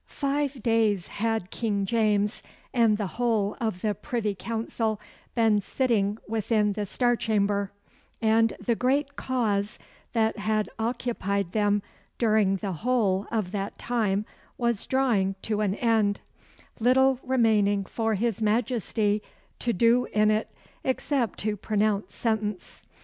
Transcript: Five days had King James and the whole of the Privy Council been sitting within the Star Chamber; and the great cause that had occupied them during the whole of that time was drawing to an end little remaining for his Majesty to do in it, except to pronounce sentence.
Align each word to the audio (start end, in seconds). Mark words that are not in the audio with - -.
Five 0.07 0.63
days 0.63 1.09
had 1.09 1.51
King 1.51 1.85
James 1.85 2.41
and 2.73 2.97
the 2.97 3.05
whole 3.05 3.55
of 3.61 3.81
the 3.83 3.93
Privy 3.93 4.33
Council 4.33 4.99
been 5.35 5.61
sitting 5.61 6.17
within 6.27 6.73
the 6.73 6.87
Star 6.87 7.15
Chamber; 7.15 7.71
and 8.19 8.57
the 8.59 8.73
great 8.73 9.15
cause 9.15 9.77
that 10.13 10.39
had 10.39 10.69
occupied 10.79 11.51
them 11.51 11.83
during 12.17 12.55
the 12.55 12.71
whole 12.73 13.27
of 13.31 13.51
that 13.51 13.77
time 13.77 14.25
was 14.57 14.87
drawing 14.87 15.35
to 15.43 15.61
an 15.61 15.75
end 15.75 16.19
little 16.79 17.19
remaining 17.21 17.85
for 17.85 18.15
his 18.15 18.41
Majesty 18.41 19.21
to 19.59 19.71
do 19.71 20.05
in 20.05 20.31
it, 20.31 20.49
except 20.83 21.37
to 21.41 21.55
pronounce 21.55 22.15
sentence. 22.15 22.81